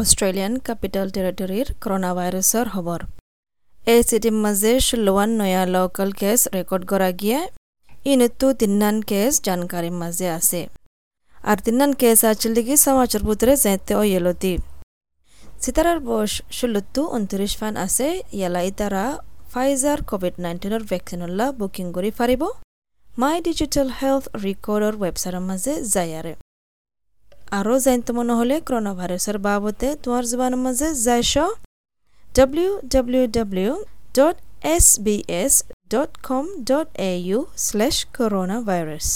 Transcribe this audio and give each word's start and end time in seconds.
Australian 0.00 0.54
capital 0.66 1.06
টেৰিটৰীৰ 1.14 1.66
corona 1.84 2.10
ভাইৰাছৰ 2.18 2.66
খবৰ। 2.74 3.00
এই 3.94 4.02
চিটিৰ 4.10 4.36
মাজে 4.44 4.72
ষোল্লৱান 4.88 5.30
নয়া 5.40 5.62
লোকাল 5.74 6.10
কেছ 6.20 6.40
গিয়ে 7.20 7.40
ইনতো 8.12 8.46
তিন্নান 8.60 8.96
কেস 9.10 9.32
জানকারির 9.46 9.96
মাঝে 10.02 10.28
আছে। 10.38 10.60
আর 11.50 11.58
তিন্নান 11.66 11.92
কেস 12.00 12.18
আছিল 12.32 12.52
দেখি 12.58 12.74
সমাচার 12.86 13.22
পুত্রে 13.28 13.52
যেতে 13.64 13.92
ও 14.00 14.02
ইয়েলতি 14.10 14.54
সিতারার 15.62 15.98
বয়স 16.08 16.32
ষোলোত্তু 16.58 17.02
উনত্রিশ 17.16 17.52
ফান 17.60 17.74
আছে। 17.84 18.06
ইয়ালা 18.38 18.60
ইতারা 18.70 19.04
ফাইজার 19.52 19.98
কোভিড 20.10 20.34
নাইন্টিনের 20.44 20.82
ভ্যাকসিনল্লা 20.90 21.46
বুকিং 21.60 21.86
কৰি 21.96 22.10
পাৰিব। 22.20 22.42
মাই 23.22 23.36
ডিজিটেল 23.46 23.88
হেল্থ 23.98 24.24
ওয়েবসাইটের 25.00 25.44
মাঝে 25.48 25.72
যায়ারে 25.94 26.32
আরও 27.52 27.74
জানতে 27.78 28.10
মনে 28.12 28.32
হলে 28.38 28.54
করোনা 28.66 28.92
ভাইরাসের 28.98 29.38
বাবদে 29.46 29.88
তোমার 30.02 30.24
জীবনের 30.30 30.60
মাঝে 30.64 30.88
যাইছ 31.06 31.34
W 32.34 32.70
W 32.92 33.24
W 33.36 33.72
dot 34.14 34.36
S 34.74 34.86
B 35.00 35.16
S 35.42 35.54
dot 35.92 36.10
com 36.28 36.44
dot 36.68 36.88
A 37.02 37.12
U 37.20 37.38
slash 37.66 37.96
corona 38.16 38.56
virus 38.66 39.08